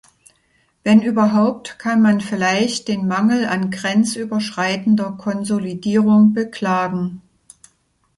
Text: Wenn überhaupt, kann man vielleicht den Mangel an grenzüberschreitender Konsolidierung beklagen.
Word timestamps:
Wenn 0.83 1.03
überhaupt, 1.03 1.77
kann 1.77 2.01
man 2.01 2.21
vielleicht 2.21 2.87
den 2.87 3.07
Mangel 3.07 3.45
an 3.45 3.69
grenzüberschreitender 3.69 5.11
Konsolidierung 5.11 6.33
beklagen. 6.33 7.21